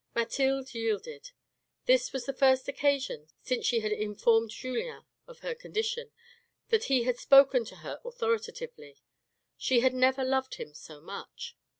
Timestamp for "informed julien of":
3.91-5.41